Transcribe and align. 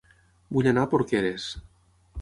Vull 0.55 0.69
anar 0.71 0.87
a 0.89 0.91
Porqueres 0.95 1.49